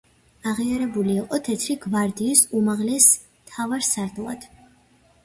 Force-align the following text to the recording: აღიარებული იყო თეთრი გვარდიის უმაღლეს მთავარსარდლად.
აღიარებული 0.51 1.11
იყო 1.23 1.39
თეთრი 1.47 1.75
გვარდიის 1.83 2.41
უმაღლეს 2.61 3.11
მთავარსარდლად. 3.27 4.49